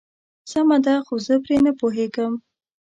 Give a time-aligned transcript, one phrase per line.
[0.51, 2.33] سمه ده خو زه پرې نه پوهيږم.